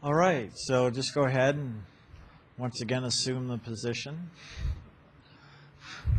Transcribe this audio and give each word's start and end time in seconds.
All 0.00 0.14
right, 0.14 0.52
so 0.54 0.90
just 0.90 1.12
go 1.12 1.24
ahead 1.24 1.56
and 1.56 1.82
once 2.56 2.80
again 2.82 3.02
assume 3.02 3.48
the 3.48 3.58
position, 3.58 4.30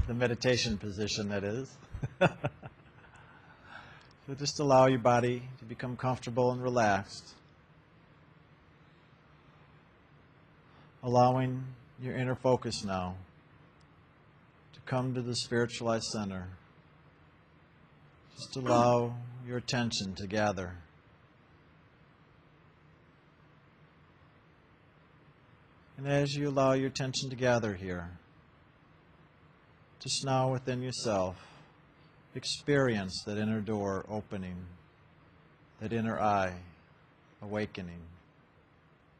the 0.05 0.13
meditation 0.13 0.78
position, 0.78 1.29
that 1.29 1.46
is. 1.46 1.78
so 2.20 2.29
just 4.38 4.60
allow 4.60 4.88
your 4.88 5.00
body 5.00 5.44
to 5.60 5.63
become 5.63 5.96
comfortable 5.96 6.52
and 6.52 6.62
relaxed, 6.62 7.36
allowing 11.02 11.64
your 12.02 12.18
inner 12.18 12.36
focus 12.36 12.84
now 12.84 13.16
to 14.74 14.82
come 14.82 15.14
to 15.14 15.22
the 15.22 15.38
spiritualized 15.38 16.08
center. 16.12 16.50
Just 18.36 18.58
allow 18.58 19.16
your 19.48 19.55
attention 19.55 20.16
to 20.16 20.27
gather. 20.27 20.76
And 25.99 26.08
as 26.08 26.34
you 26.34 26.48
allow 26.48 26.71
your 26.71 26.88
attention 26.88 27.30
to 27.30 27.35
gather 27.35 27.73
here, 27.73 28.09
just 29.99 30.23
now 30.23 30.49
within 30.49 30.81
yourself, 30.81 31.35
experience 32.35 33.22
that 33.25 33.38
inner 33.38 33.59
door 33.59 34.05
opening, 34.08 34.55
that 35.81 35.91
inner 35.91 36.17
eye 36.17 36.53
awakening, 37.41 37.99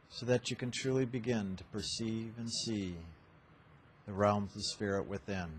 so 0.08 0.24
that 0.24 0.48
you 0.48 0.56
can 0.56 0.70
truly 0.70 1.04
begin 1.04 1.54
to 1.56 1.64
perceive 1.64 2.32
and 2.38 2.50
see 2.50 2.94
the 4.06 4.14
realms 4.14 4.56
of 4.56 4.64
spirit 4.64 5.06
within. 5.06 5.50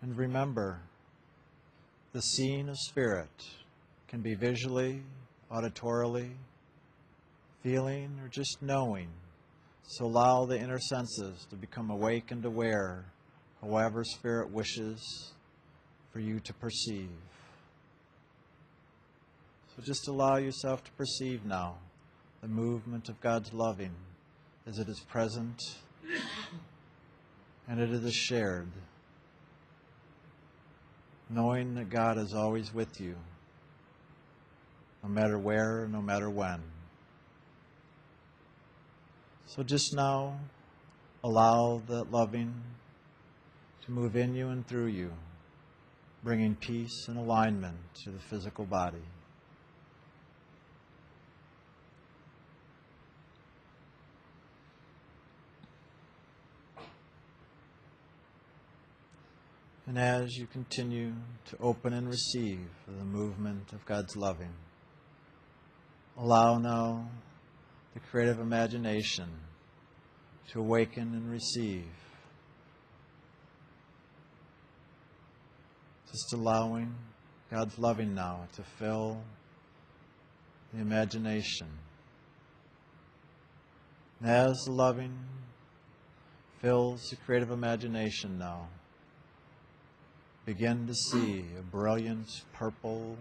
And 0.00 0.16
remember, 0.16 0.80
the 2.14 2.22
seeing 2.22 2.70
of 2.70 2.78
spirit 2.78 3.44
can 4.08 4.22
be 4.22 4.34
visually, 4.34 5.02
auditorily, 5.52 6.30
feeling, 7.64 8.20
or 8.22 8.28
just 8.28 8.58
knowing. 8.60 9.08
So 9.84 10.04
allow 10.04 10.44
the 10.44 10.58
inner 10.58 10.78
senses 10.78 11.46
to 11.48 11.56
become 11.56 11.90
awake 11.90 12.30
and 12.30 12.44
aware, 12.44 13.06
however 13.62 14.04
Spirit 14.04 14.50
wishes 14.50 15.32
for 16.12 16.20
you 16.20 16.40
to 16.40 16.52
perceive. 16.52 17.08
So 19.74 19.82
just 19.82 20.06
allow 20.08 20.36
yourself 20.36 20.84
to 20.84 20.92
perceive 20.92 21.44
now 21.46 21.78
the 22.42 22.48
movement 22.48 23.08
of 23.08 23.18
God's 23.22 23.52
loving 23.54 23.94
as 24.66 24.78
it 24.78 24.88
is 24.88 25.00
present 25.00 25.58
and 27.66 27.80
it 27.80 27.90
is 27.90 28.14
shared, 28.14 28.68
knowing 31.30 31.74
that 31.76 31.88
God 31.88 32.18
is 32.18 32.34
always 32.34 32.74
with 32.74 33.00
you, 33.00 33.16
no 35.02 35.08
matter 35.08 35.38
where, 35.38 35.88
no 35.90 36.02
matter 36.02 36.28
when. 36.28 36.60
So 39.54 39.62
just 39.62 39.94
now, 39.94 40.40
allow 41.22 41.80
that 41.86 42.10
loving 42.10 42.60
to 43.84 43.92
move 43.92 44.16
in 44.16 44.34
you 44.34 44.48
and 44.48 44.66
through 44.66 44.86
you, 44.86 45.12
bringing 46.24 46.56
peace 46.56 47.06
and 47.06 47.16
alignment 47.16 47.76
to 48.02 48.10
the 48.10 48.18
physical 48.18 48.64
body. 48.64 49.04
And 59.86 59.96
as 59.96 60.36
you 60.36 60.48
continue 60.48 61.12
to 61.50 61.56
open 61.60 61.92
and 61.92 62.08
receive 62.08 62.66
the 62.88 63.04
movement 63.04 63.72
of 63.72 63.86
God's 63.86 64.16
loving, 64.16 64.54
allow 66.18 66.58
now 66.58 67.08
the 67.94 68.00
creative 68.10 68.40
imagination 68.40 69.28
to 70.50 70.58
awaken 70.58 71.14
and 71.14 71.30
receive. 71.30 71.86
Just 76.10 76.32
allowing 76.32 76.94
God's 77.50 77.78
loving 77.78 78.14
now 78.14 78.48
to 78.56 78.62
fill 78.62 79.22
the 80.72 80.80
imagination. 80.80 81.68
And 84.20 84.28
as 84.30 84.64
the 84.64 84.72
loving 84.72 85.16
fills 86.60 87.10
the 87.10 87.16
creative 87.16 87.50
imagination 87.50 88.38
now, 88.38 88.68
begin 90.44 90.86
to 90.88 90.94
see 90.94 91.44
a 91.58 91.62
brilliant 91.62 92.28
purple 92.52 93.16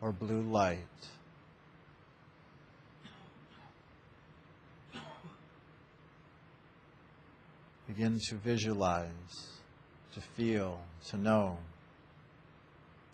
or 0.00 0.12
blue 0.12 0.42
light 0.42 0.78
Begin 7.86 8.18
to 8.28 8.34
visualize, 8.36 9.60
to 10.14 10.20
feel, 10.20 10.80
to 11.08 11.16
know. 11.16 11.58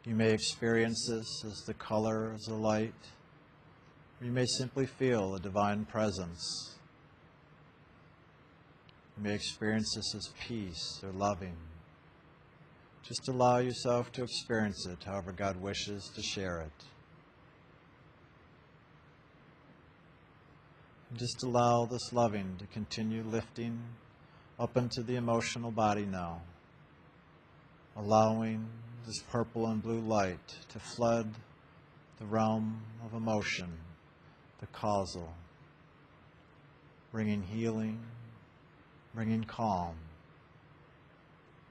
You 0.04 0.14
may 0.14 0.32
experience 0.32 1.08
this 1.10 1.44
as 1.44 1.64
the 1.66 1.74
color 1.74 2.32
as 2.34 2.42
the 2.42 2.54
light, 2.54 2.94
you 4.22 4.30
may 4.30 4.44
simply 4.44 4.84
feel 4.84 5.34
a 5.34 5.40
divine 5.40 5.86
presence. 5.86 6.74
You 9.16 9.24
may 9.24 9.34
experience 9.34 9.94
this 9.94 10.14
as 10.14 10.28
peace 10.46 11.00
or 11.02 11.10
loving. 11.10 11.56
Just 13.02 13.28
allow 13.28 13.58
yourself 13.58 14.12
to 14.12 14.22
experience 14.22 14.86
it 14.86 15.04
however 15.04 15.32
God 15.32 15.56
wishes 15.56 16.10
to 16.14 16.22
share 16.22 16.60
it. 16.60 16.84
Just 21.16 21.42
allow 21.42 21.86
this 21.86 22.12
loving 22.12 22.56
to 22.58 22.66
continue 22.66 23.22
lifting 23.22 23.80
up 24.60 24.76
into 24.76 25.02
the 25.02 25.16
emotional 25.16 25.70
body 25.70 26.04
now, 26.04 26.42
allowing 27.96 28.68
this 29.06 29.20
purple 29.30 29.66
and 29.66 29.82
blue 29.82 30.00
light 30.00 30.54
to 30.68 30.78
flood 30.78 31.32
the 32.18 32.26
realm 32.26 32.82
of 33.02 33.14
emotion, 33.14 33.72
the 34.60 34.66
causal, 34.66 35.32
bringing 37.10 37.42
healing, 37.42 37.98
bringing 39.14 39.42
calm, 39.44 39.94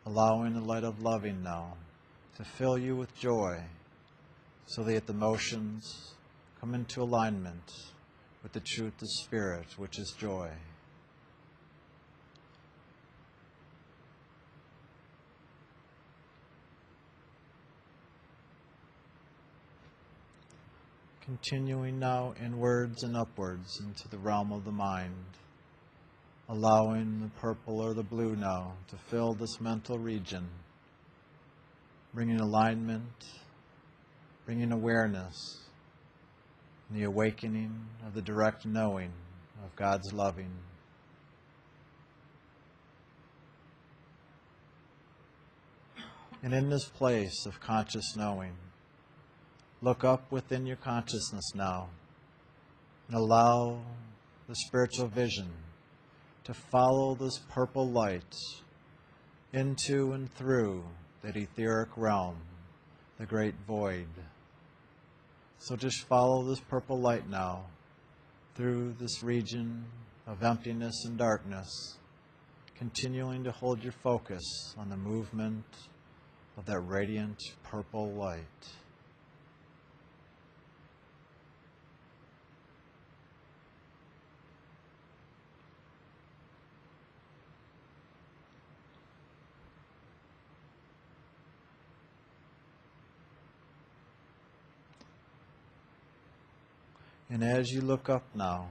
allowing 0.08 0.56
the 0.56 0.60
light 0.60 0.84
of 0.84 1.00
loving 1.04 1.44
now 1.44 1.78
to 2.36 2.44
fill 2.44 2.76
you 2.76 2.96
with 2.96 3.16
joy 3.20 3.60
so 4.66 4.84
that 4.84 5.06
the 5.06 5.14
emotions 5.14 6.16
come 6.60 6.74
into 6.74 7.04
alignment 7.04 7.72
with 8.42 8.52
the 8.54 8.60
truth 8.60 9.00
of 9.00 9.08
spirit, 9.12 9.68
which 9.78 10.00
is 10.00 10.16
joy. 10.18 10.50
Continuing 21.30 22.00
now 22.00 22.34
inwards 22.44 23.04
and 23.04 23.16
upwards 23.16 23.80
into 23.86 24.08
the 24.08 24.18
realm 24.18 24.52
of 24.52 24.66
the 24.66 24.72
mind, 24.72 25.14
allowing 26.50 27.20
the 27.22 27.30
purple 27.40 27.80
or 27.82 27.94
the 27.94 28.02
blue 28.02 28.36
now 28.36 28.74
to 28.88 28.96
fill 29.12 29.36
this 29.36 29.62
mental 29.62 30.00
region, 30.00 30.50
bringing 32.16 32.40
alignment, 32.40 33.26
bringing 34.44 34.72
awareness, 34.72 35.60
and 36.90 37.00
the 37.00 37.04
awakening 37.04 37.80
of 38.08 38.16
the 38.16 38.24
direct 38.24 38.66
knowing 38.66 39.12
of 39.64 39.76
God's 39.76 40.12
loving. 40.12 40.52
And 46.42 46.56
in 46.56 46.72
this 46.72 46.86
place 46.86 47.46
of 47.46 47.60
conscious 47.60 48.16
knowing, 48.16 48.56
Look 49.82 50.04
up 50.04 50.30
within 50.30 50.66
your 50.66 50.76
consciousness 50.76 51.54
now 51.56 51.88
and 53.08 53.16
allow 53.16 53.80
the 54.50 54.56
spiritual 54.56 55.08
vision 55.08 55.50
to 56.44 56.54
follow 56.54 57.16
this 57.16 57.40
purple 57.50 57.88
light 57.88 58.36
into 59.54 60.12
and 60.12 60.34
through 60.36 60.84
that 61.24 61.38
etheric 61.38 61.90
realm, 61.96 62.36
the 63.20 63.26
great 63.26 63.56
void. 63.66 64.08
So 65.60 65.78
just 65.78 66.06
follow 66.08 66.44
this 66.44 66.60
purple 66.60 67.00
light 67.00 67.30
now 67.30 67.66
through 68.56 68.96
this 69.00 69.24
region 69.24 69.86
of 70.28 70.44
emptiness 70.44 71.06
and 71.06 71.18
darkness, 71.18 71.98
continuing 72.76 73.46
to 73.46 73.52
hold 73.52 73.82
your 73.82 73.94
focus 73.94 74.76
on 74.78 74.90
the 74.90 74.98
movement 74.98 75.64
of 76.58 76.66
that 76.66 76.82
radiant 76.82 77.42
purple 77.64 78.12
light. 78.12 78.68
And 97.32 97.44
as 97.44 97.70
you 97.70 97.82
look 97.82 98.10
up 98.10 98.24
now, 98.34 98.70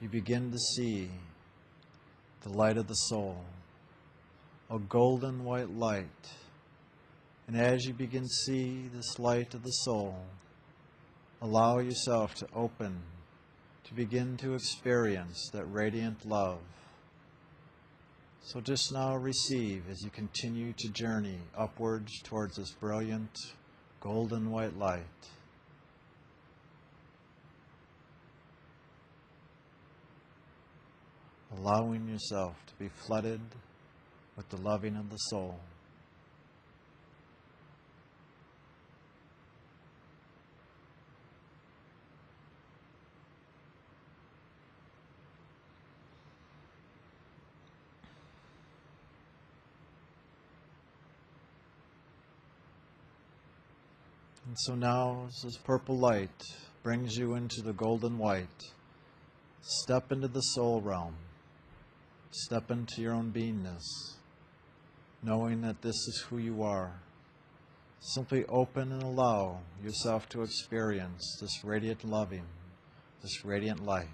you 0.00 0.08
begin 0.08 0.50
to 0.50 0.58
see 0.58 1.08
the 2.40 2.48
light 2.48 2.76
of 2.76 2.88
the 2.88 2.94
soul, 2.94 3.44
a 4.68 4.80
golden 4.80 5.44
white 5.44 5.70
light. 5.70 6.32
And 7.46 7.56
as 7.56 7.84
you 7.84 7.94
begin 7.94 8.22
to 8.22 8.28
see 8.28 8.88
this 8.92 9.20
light 9.20 9.54
of 9.54 9.62
the 9.62 9.70
soul, 9.70 10.16
allow 11.40 11.78
yourself 11.78 12.34
to 12.36 12.48
open, 12.52 13.00
to 13.84 13.94
begin 13.94 14.36
to 14.38 14.54
experience 14.54 15.48
that 15.52 15.66
radiant 15.66 16.26
love. 16.26 16.58
So 18.42 18.60
just 18.60 18.92
now 18.92 19.14
receive 19.16 19.84
as 19.88 20.02
you 20.02 20.10
continue 20.10 20.72
to 20.78 20.88
journey 20.88 21.38
upwards 21.56 22.10
towards 22.24 22.56
this 22.56 22.72
brilliant 22.72 23.38
golden 24.00 24.50
white 24.50 24.76
light. 24.76 25.04
Allowing 31.58 32.08
yourself 32.08 32.54
to 32.66 32.74
be 32.74 32.88
flooded 32.88 33.40
with 34.36 34.48
the 34.48 34.56
loving 34.56 34.96
of 34.96 35.10
the 35.10 35.16
soul. 35.16 35.58
And 54.52 54.58
so 54.58 54.74
now, 54.74 55.24
as 55.28 55.42
this 55.44 55.56
purple 55.56 55.96
light 55.96 56.42
brings 56.82 57.16
you 57.16 57.36
into 57.36 57.62
the 57.62 57.72
golden 57.72 58.18
white, 58.18 58.64
step 59.62 60.12
into 60.12 60.28
the 60.28 60.40
soul 60.40 60.82
realm. 60.82 61.14
Step 62.34 62.70
into 62.70 63.02
your 63.02 63.12
own 63.12 63.30
beingness, 63.30 63.84
knowing 65.22 65.60
that 65.60 65.82
this 65.82 65.94
is 65.94 66.24
who 66.30 66.38
you 66.38 66.62
are. 66.62 66.94
Simply 68.00 68.46
open 68.46 68.90
and 68.90 69.02
allow 69.02 69.60
yourself 69.84 70.30
to 70.30 70.42
experience 70.42 71.36
this 71.42 71.62
radiant 71.62 72.04
loving, 72.04 72.46
this 73.20 73.44
radiant 73.44 73.84
light. 73.84 74.08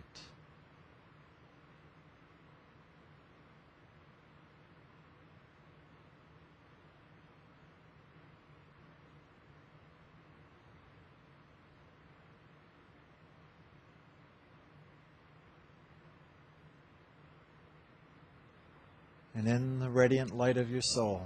In 19.48 19.78
the 19.78 19.88
radiant 19.88 20.36
light 20.36 20.58
of 20.58 20.70
your 20.70 20.82
soul, 20.82 21.22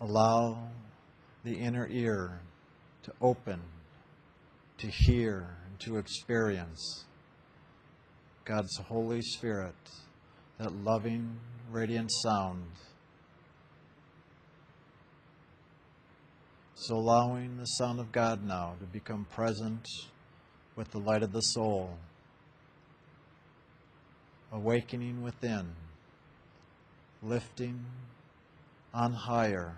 allow 0.00 0.70
the 1.44 1.52
inner 1.52 1.86
ear 1.90 2.40
to 3.02 3.12
open, 3.20 3.60
to 4.78 4.86
hear, 4.86 5.58
and 5.68 5.78
to 5.80 5.98
experience 5.98 7.04
God's 8.46 8.74
Holy 8.78 9.20
Spirit, 9.20 9.74
that 10.56 10.72
loving, 10.74 11.40
radiant 11.70 12.10
sound. 12.10 12.64
So, 16.74 16.96
allowing 16.96 17.58
the 17.58 17.66
sound 17.66 18.00
of 18.00 18.12
God 18.12 18.42
now 18.42 18.76
to 18.80 18.86
become 18.86 19.26
present 19.30 19.86
with 20.74 20.90
the 20.90 21.00
light 21.00 21.22
of 21.22 21.32
the 21.32 21.42
soul, 21.42 21.98
awakening 24.50 25.22
within 25.22 25.81
lifting 27.22 27.84
on 28.92 29.12
higher 29.12 29.74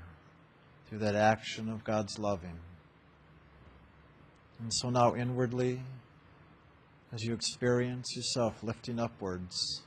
through 0.89 0.99
that 0.99 1.15
action 1.15 1.69
of 1.69 1.85
God's 1.85 2.19
loving. 2.19 2.59
And 4.61 4.73
so 4.73 4.91
now, 4.91 5.15
inwardly, 5.15 5.81
as 7.13 7.23
you 7.23 7.35
experience 7.35 8.17
yourself 8.17 8.63
lifting 8.63 8.99
upwards 8.99 9.83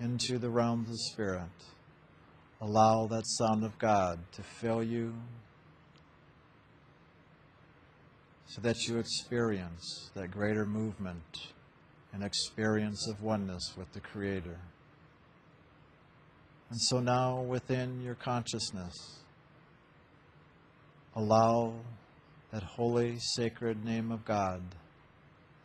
into 0.00 0.38
the 0.38 0.50
realm 0.50 0.80
of 0.80 0.88
the 0.88 0.98
Spirit, 0.98 1.42
allow 2.60 3.06
that 3.06 3.26
sound 3.26 3.64
of 3.64 3.78
God 3.78 4.18
to 4.32 4.42
fill 4.42 4.82
you 4.82 5.14
so 8.46 8.60
that 8.60 8.86
you 8.86 8.98
experience 8.98 10.10
that 10.14 10.30
greater 10.30 10.66
movement 10.66 11.52
and 12.12 12.22
experience 12.22 13.08
of 13.08 13.22
oneness 13.22 13.72
with 13.78 13.90
the 13.92 14.00
Creator. 14.00 14.58
And 16.72 16.80
so 16.80 17.00
now 17.00 17.42
within 17.42 18.00
your 18.00 18.14
consciousness, 18.14 19.18
allow 21.14 21.74
that 22.50 22.62
holy, 22.62 23.18
sacred 23.18 23.84
name 23.84 24.10
of 24.10 24.24
God, 24.24 24.62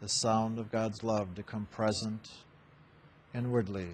the 0.02 0.10
sound 0.10 0.60
of 0.60 0.70
God's 0.70 1.06
love, 1.06 1.34
to 1.36 1.44
come 1.44 1.66
present 1.72 2.28
inwardly 3.34 3.92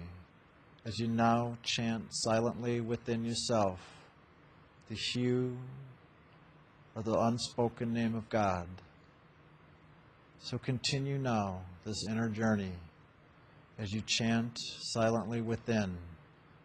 as 0.84 0.98
you 0.98 1.06
now 1.06 1.56
chant 1.62 2.06
silently 2.10 2.80
within 2.80 3.24
yourself 3.24 3.78
the 4.90 4.98
HU 5.14 5.56
of 6.96 7.04
the 7.04 7.16
unspoken 7.16 7.92
name 7.92 8.16
of 8.16 8.28
God. 8.28 8.66
So 10.40 10.58
continue 10.58 11.18
now 11.18 11.60
this 11.84 12.08
inner 12.08 12.28
journey 12.28 12.72
as 13.78 13.92
you 13.92 14.02
chant 14.04 14.58
silently 14.80 15.40
within 15.40 15.96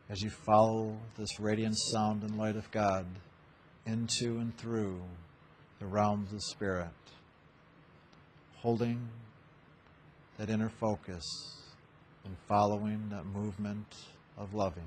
as 0.10 0.22
you 0.22 0.30
follow 0.30 0.98
this 1.18 1.40
radiant 1.40 1.78
sound 1.78 2.24
and 2.24 2.38
light 2.38 2.56
of 2.56 2.70
God 2.72 3.06
into 3.86 4.40
and 4.40 4.58
through 4.58 5.00
the 5.80 5.86
realms 5.86 6.34
of 6.34 6.42
spirit, 6.42 6.88
holding 8.58 9.08
that 10.38 10.50
inner 10.50 10.70
focus 10.70 11.24
and 12.26 12.36
following 12.48 13.10
that 13.10 13.26
movement 13.26 13.96
of 14.38 14.54
loving. 14.54 14.84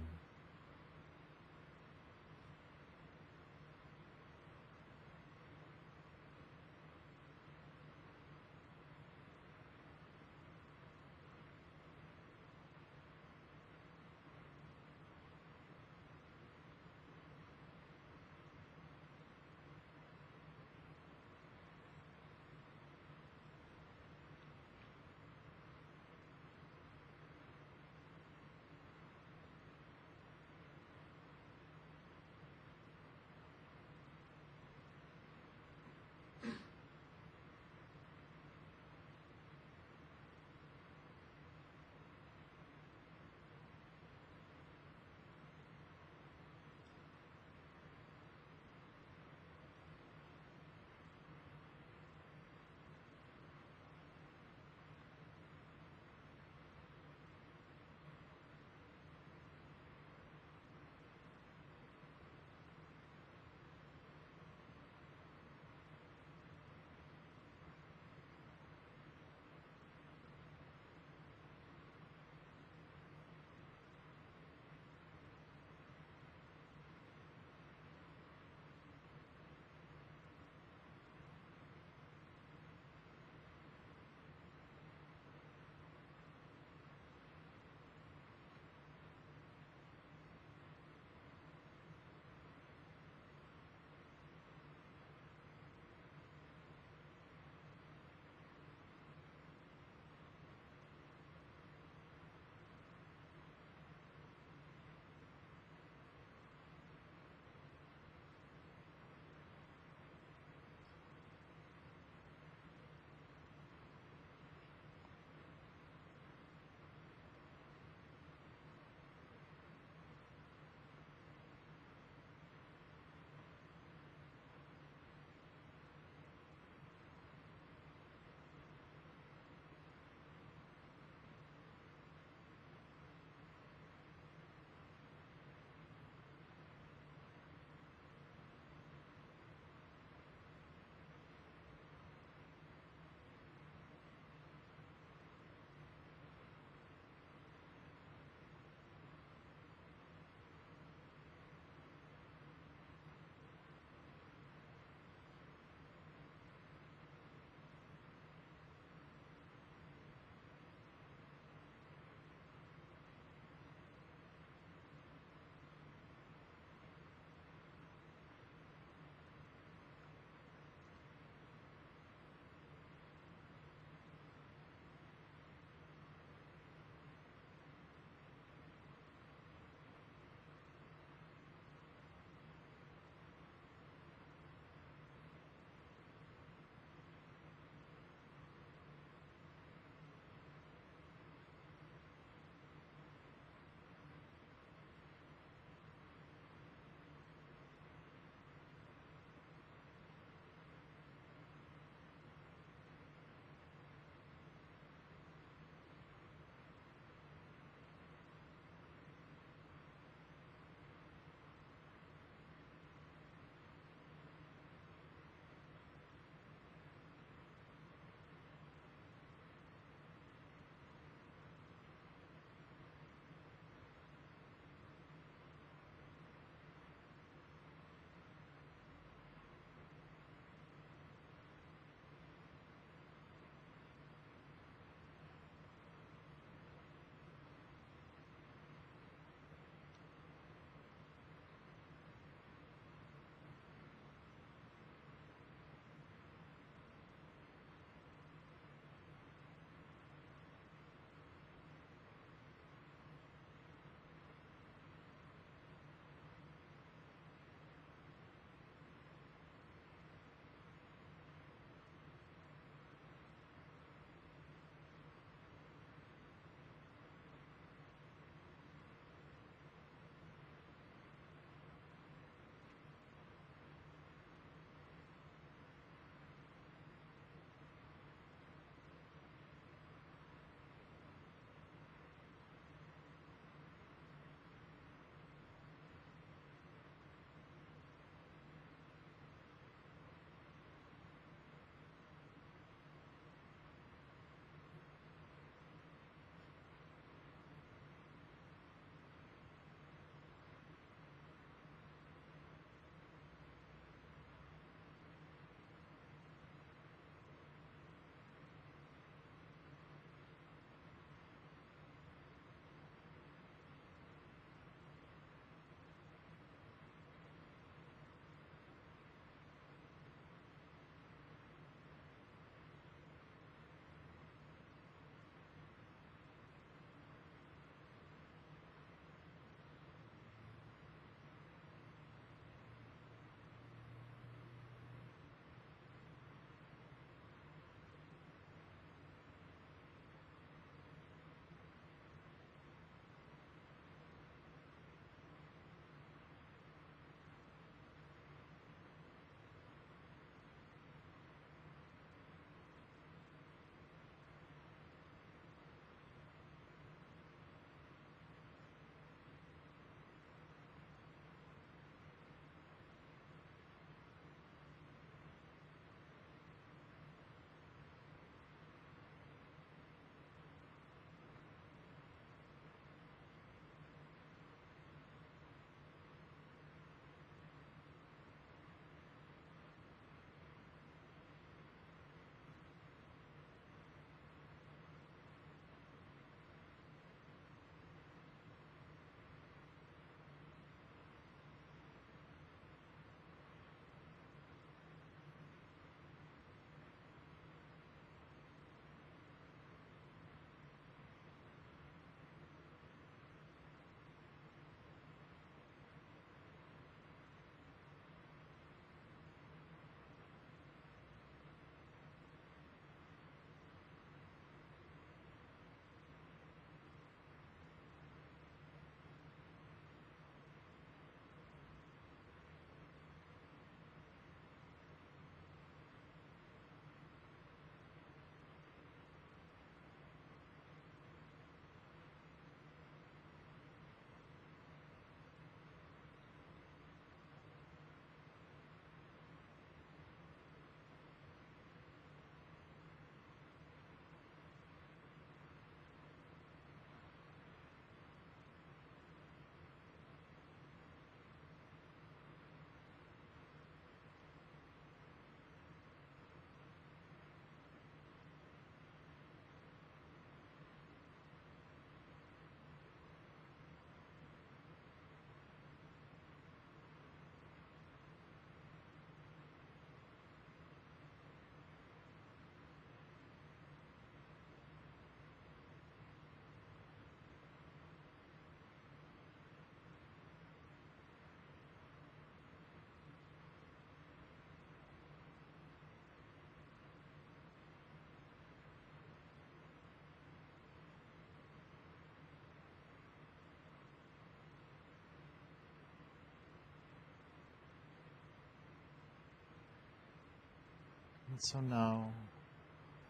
And 501.33 501.41
so 501.45 501.61
now, 501.61 502.13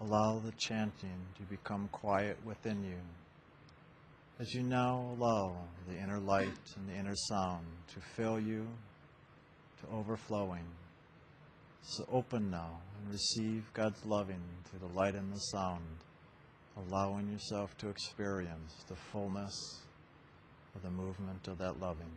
allow 0.00 0.38
the 0.38 0.52
chanting 0.52 1.26
to 1.36 1.42
become 1.50 1.88
quiet 1.90 2.38
within 2.44 2.84
you. 2.84 3.00
As 4.38 4.54
you 4.54 4.62
now 4.62 5.16
allow 5.18 5.56
the 5.88 5.98
inner 5.98 6.20
light 6.20 6.46
and 6.76 6.88
the 6.88 6.94
inner 6.94 7.16
sound 7.16 7.66
to 7.92 8.00
fill 8.14 8.38
you 8.38 8.68
to 9.80 9.92
overflowing. 9.92 10.66
So 11.82 12.06
open 12.12 12.48
now 12.48 12.78
and 13.00 13.12
receive 13.12 13.64
God's 13.74 14.06
loving 14.06 14.42
through 14.66 14.86
the 14.88 14.94
light 14.94 15.16
and 15.16 15.32
the 15.32 15.40
sound, 15.40 15.82
allowing 16.76 17.28
yourself 17.28 17.76
to 17.78 17.88
experience 17.88 18.84
the 18.86 18.94
fullness 18.94 19.80
of 20.76 20.82
the 20.82 20.90
movement 20.90 21.48
of 21.48 21.58
that 21.58 21.80
loving. 21.80 22.12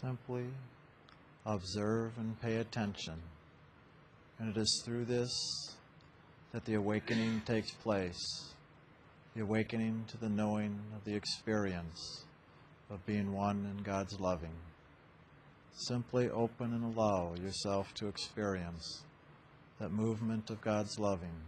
Simply 0.00 0.46
observe 1.44 2.12
and 2.16 2.40
pay 2.40 2.56
attention. 2.56 3.20
And 4.38 4.56
it 4.56 4.58
is 4.58 4.82
through 4.84 5.04
this 5.04 5.30
that 6.52 6.64
the 6.64 6.74
awakening 6.74 7.42
takes 7.44 7.70
place 7.72 8.50
the 9.34 9.42
awakening 9.42 10.04
to 10.08 10.16
the 10.16 10.28
knowing 10.28 10.80
of 10.96 11.04
the 11.04 11.14
experience 11.14 12.24
of 12.90 13.04
being 13.06 13.32
one 13.32 13.68
in 13.70 13.82
God's 13.84 14.18
loving. 14.18 14.54
Simply 15.72 16.28
open 16.30 16.72
and 16.72 16.96
allow 16.96 17.34
yourself 17.34 17.94
to 17.94 18.08
experience 18.08 19.02
that 19.78 19.92
movement 19.92 20.50
of 20.50 20.60
God's 20.60 20.98
loving, 20.98 21.44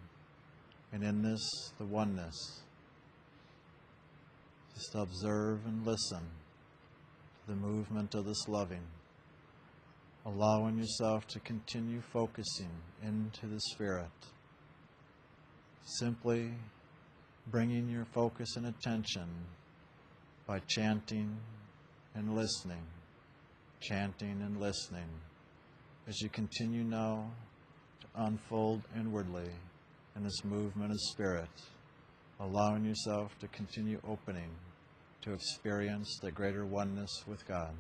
and 0.93 1.03
in 1.03 1.23
this, 1.23 1.73
the 1.79 1.85
oneness. 1.85 2.61
Just 4.75 4.95
observe 4.95 5.67
and 5.67 5.85
listen 5.85 6.42
the 7.47 7.55
movement 7.55 8.15
of 8.15 8.25
this 8.25 8.49
loving, 8.49 8.87
allowing 10.25 10.79
yourself 10.79 11.27
to 11.29 11.41
continue 11.41 12.01
focusing 12.13 12.71
into 13.03 13.47
the 13.47 13.61
Spirit. 13.61 14.11
Simply 15.85 16.53
bringing 17.51 17.89
your 17.89 18.05
focus 18.05 18.57
and 18.57 18.67
attention 18.67 19.29
by 20.47 20.61
chanting 20.69 21.37
and 22.15 22.37
listening, 22.37 22.87
chanting 23.81 24.41
and 24.43 24.61
listening, 24.61 25.09
as 26.07 26.21
you 26.21 26.29
continue 26.29 26.85
now 26.85 27.29
to 28.01 28.07
unfold 28.25 28.83
inwardly 28.97 29.51
in 30.15 30.23
this 30.23 30.45
movement 30.45 30.93
of 30.93 31.01
spirit, 31.01 31.49
allowing 32.39 32.85
yourself 32.85 33.37
to 33.41 33.49
continue 33.49 34.01
opening 34.07 34.51
to 35.23 35.33
experience 35.33 36.19
the 36.19 36.31
greater 36.31 36.67
oneness 36.67 37.25
with 37.27 37.47
God. 37.47 37.75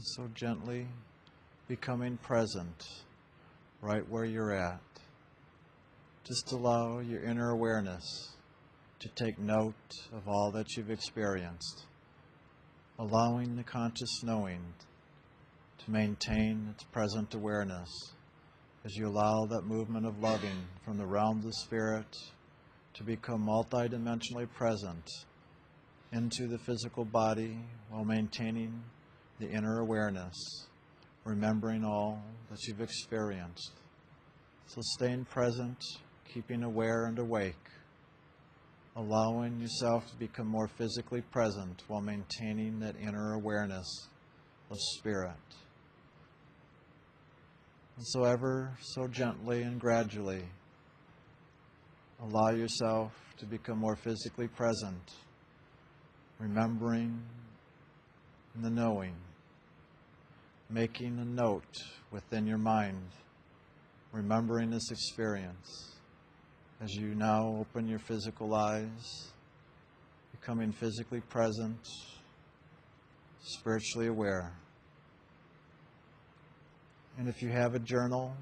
So 0.00 0.28
gently 0.32 0.86
becoming 1.66 2.18
present 2.18 2.88
right 3.82 4.08
where 4.08 4.24
you're 4.24 4.52
at. 4.52 4.80
Just 6.24 6.52
allow 6.52 7.00
your 7.00 7.24
inner 7.24 7.50
awareness 7.50 8.30
to 9.00 9.08
take 9.16 9.40
note 9.40 9.74
of 10.12 10.28
all 10.28 10.52
that 10.52 10.76
you've 10.76 10.92
experienced, 10.92 11.82
allowing 12.96 13.56
the 13.56 13.64
conscious 13.64 14.22
knowing 14.22 14.60
to 15.84 15.90
maintain 15.90 16.68
its 16.72 16.84
present 16.84 17.34
awareness 17.34 17.90
as 18.84 18.94
you 18.94 19.08
allow 19.08 19.46
that 19.46 19.62
movement 19.62 20.06
of 20.06 20.20
loving 20.20 20.66
from 20.84 20.96
the 20.96 21.06
realm 21.06 21.38
of 21.38 21.44
the 21.44 21.52
spirit 21.52 22.16
to 22.94 23.02
become 23.02 23.44
multidimensionally 23.44 24.48
present 24.54 25.10
into 26.12 26.46
the 26.46 26.58
physical 26.58 27.04
body 27.04 27.58
while 27.90 28.04
maintaining 28.04 28.80
the 29.38 29.48
inner 29.48 29.80
awareness, 29.80 30.66
remembering 31.24 31.84
all 31.84 32.22
that 32.50 32.58
you've 32.66 32.80
experienced. 32.80 33.72
So 34.66 34.80
staying 34.82 35.26
present, 35.26 35.82
keeping 36.32 36.62
aware 36.62 37.06
and 37.06 37.18
awake, 37.18 37.54
allowing 38.96 39.60
yourself 39.60 40.10
to 40.10 40.16
become 40.16 40.46
more 40.46 40.68
physically 40.68 41.20
present 41.20 41.82
while 41.88 42.00
maintaining 42.00 42.80
that 42.80 42.96
inner 43.00 43.34
awareness 43.34 44.08
of 44.70 44.76
spirit. 44.98 45.32
And 47.96 48.06
so, 48.06 48.24
ever 48.24 48.70
so 48.80 49.08
gently 49.08 49.62
and 49.62 49.80
gradually, 49.80 50.44
allow 52.22 52.50
yourself 52.50 53.12
to 53.38 53.46
become 53.46 53.78
more 53.78 53.96
physically 53.96 54.48
present, 54.48 55.14
remembering 56.38 57.20
the 58.62 58.70
knowing, 58.70 59.14
making 60.70 61.18
a 61.18 61.24
note 61.24 61.82
within 62.10 62.46
your 62.46 62.58
mind, 62.58 63.08
remembering 64.12 64.70
this 64.70 64.90
experience 64.90 65.92
as 66.82 66.94
you 66.94 67.14
now 67.14 67.56
open 67.58 67.88
your 67.88 67.98
physical 67.98 68.54
eyes, 68.54 69.32
becoming 70.30 70.70
physically 70.70 71.20
present, 71.20 71.78
spiritually 73.40 74.08
aware. 74.08 74.52
And 77.16 77.28
if 77.28 77.40
you 77.40 77.48
have 77.48 77.74
a 77.74 77.78
journal, 77.78 78.34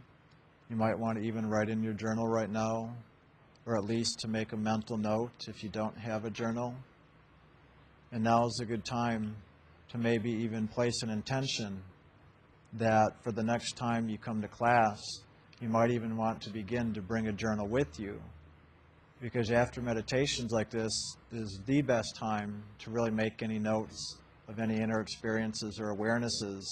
you 0.69 0.75
might 0.77 0.99
want 0.99 1.19
to 1.19 1.25
even 1.25 1.49
write 1.49 1.69
in 1.69 1.83
your 1.83 1.95
journal 1.95 2.27
right 2.27 2.51
now, 2.51 2.95
or 3.67 3.77
at 3.77 3.85
least 3.85 4.19
to 4.21 4.29
make 4.29 4.53
a 4.53 4.57
mental 4.57 4.97
note 4.97 5.47
if 5.47 5.63
you 5.63 5.69
don't 5.69 5.97
have 5.97 6.25
a 6.25 6.31
journal. 6.31 6.75
And 8.11 8.25
now 8.25 8.47
is 8.47 8.59
a 8.61 8.67
good 8.67 8.85
time 8.85 9.37
to 9.91 9.99
maybe 9.99 10.31
even 10.31 10.67
place 10.67 11.03
an 11.03 11.11
intention 11.11 11.83
that 12.75 13.23
for 13.23 13.33
the 13.33 13.43
next 13.43 13.77
time 13.77 14.09
you 14.09 14.19
come 14.19 14.43
to 14.43 14.49
class, 14.49 15.01
you 15.61 15.69
might 15.69 15.91
even 15.91 16.17
want 16.17 16.41
to 16.43 16.51
begin 16.51 16.93
to 16.95 17.01
bring 17.01 17.29
a 17.29 17.33
journal 17.33 17.67
with 17.67 17.99
you. 17.99 18.21
Because 19.21 19.51
after 19.51 19.81
meditations 19.81 20.53
like 20.53 20.71
this 20.71 20.93
is 21.33 21.61
the 21.67 21.81
best 21.81 22.17
time 22.17 22.63
to 22.81 22.91
really 22.91 23.11
make 23.11 23.43
any 23.43 23.59
notes 23.59 24.19
of 24.49 24.59
any 24.59 24.77
inner 24.77 25.01
experiences 25.01 25.81
or 25.81 25.95
awarenesses 25.95 26.63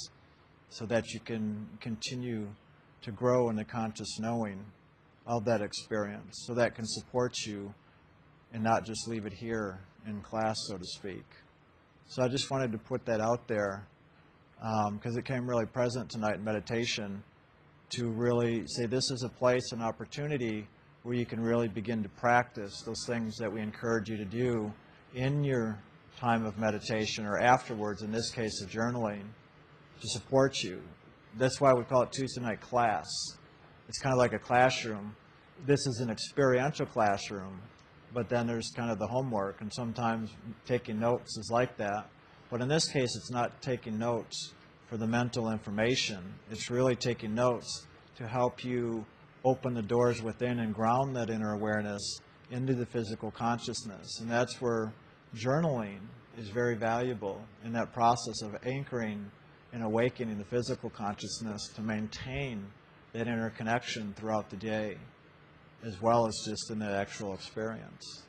so 0.68 0.85
that 0.87 1.09
you 1.12 1.20
can 1.20 1.66
continue 1.80 2.48
to 3.02 3.11
grow 3.12 3.48
in 3.48 3.57
the 3.57 3.64
conscious 3.64 4.18
knowing 4.18 4.64
of 5.26 5.44
that 5.44 5.62
experience 5.62 6.44
so 6.46 6.54
that 6.54 6.74
can 6.74 6.85
support 6.87 7.35
you 7.46 7.72
and 8.52 8.62
not 8.62 8.85
just 8.85 9.09
leave 9.09 9.24
it 9.24 9.33
here 9.33 9.80
in 10.07 10.20
class, 10.20 10.57
so 10.68 10.76
to 10.76 10.85
speak. 10.85 11.24
So 12.07 12.22
I 12.22 12.28
just 12.28 12.50
wanted 12.50 12.72
to 12.72 12.78
put 12.78 13.07
that 13.07 13.20
out 13.20 13.48
there 13.48 13.87
Um, 14.64 14.96
because 14.96 15.18
it 15.18 15.27
came 15.27 15.46
really 15.46 15.66
present 15.66 16.11
tonight 16.11 16.37
in 16.37 16.44
meditation 16.44 17.22
to 17.90 18.09
really 18.09 18.64
say 18.66 18.87
this 18.87 19.11
is 19.11 19.22
a 19.22 19.29
place, 19.29 19.72
an 19.72 19.83
opportunity 19.83 20.66
where 21.03 21.14
you 21.14 21.27
can 21.27 21.38
really 21.38 21.68
begin 21.68 22.03
to 22.03 22.09
practice 22.09 22.81
those 22.81 23.05
things 23.07 23.37
that 23.37 23.53
we 23.53 23.61
encourage 23.61 24.09
you 24.09 24.16
to 24.16 24.24
do 24.24 24.72
in 25.14 25.44
your 25.44 25.79
time 26.18 26.46
of 26.46 26.57
meditation 26.57 27.27
or 27.27 27.38
afterwards, 27.38 28.00
in 28.00 28.11
this 28.11 28.31
case, 28.31 28.62
of 28.62 28.70
journaling, 28.70 29.24
to 30.00 30.09
support 30.09 30.62
you. 30.62 30.81
That's 31.37 31.61
why 31.61 31.74
we 31.74 31.85
call 31.85 32.03
it 32.03 32.12
Tuesday 32.12 32.40
night 32.40 32.62
class. 32.62 33.07
It's 33.87 33.98
kind 33.98 34.14
of 34.14 34.18
like 34.18 34.33
a 34.33 34.38
classroom. 34.38 35.14
This 35.66 35.87
is 35.87 36.00
an 36.00 36.09
experiential 36.09 36.87
classroom, 36.87 37.61
but 38.14 38.31
then 38.31 38.46
there's 38.46 38.70
kind 38.74 38.90
of 38.90 38.98
the 38.98 39.09
homework, 39.09 39.61
and 39.61 39.70
sometimes 39.74 40.31
taking 40.64 40.98
notes 40.98 41.37
is 41.37 41.50
like 41.53 41.77
that. 41.77 42.09
But 42.54 42.62
in 42.62 42.68
this 42.68 42.86
case, 42.86 43.16
it's 43.16 43.32
not 43.32 43.60
taking 43.62 43.98
notes 43.98 44.52
for 44.88 44.96
the 44.96 45.08
mental 45.08 45.50
information. 45.50 46.22
It's 46.52 46.70
really 46.70 46.94
taking 46.94 47.34
notes 47.34 47.84
to 48.14 48.28
help 48.28 48.62
you 48.62 49.04
open 49.44 49.74
the 49.74 49.82
doors 49.82 50.22
within 50.22 50.60
and 50.60 50.72
ground 50.72 51.16
that 51.16 51.30
inner 51.30 51.54
awareness 51.54 52.20
into 52.52 52.74
the 52.74 52.86
physical 52.86 53.32
consciousness. 53.32 54.20
And 54.20 54.30
that's 54.30 54.60
where 54.60 54.92
journaling 55.34 55.98
is 56.38 56.48
very 56.48 56.76
valuable 56.76 57.42
in 57.64 57.72
that 57.72 57.92
process 57.92 58.40
of 58.42 58.56
anchoring 58.64 59.28
and 59.72 59.82
awakening 59.82 60.38
the 60.38 60.44
physical 60.44 60.90
consciousness 60.90 61.72
to 61.74 61.82
maintain 61.82 62.66
that 63.14 63.26
inner 63.26 63.50
connection 63.50 64.14
throughout 64.16 64.48
the 64.48 64.56
day, 64.56 64.96
as 65.84 66.00
well 66.00 66.28
as 66.28 66.40
just 66.46 66.70
in 66.70 66.78
the 66.78 66.88
actual 66.88 67.34
experience. 67.34 68.22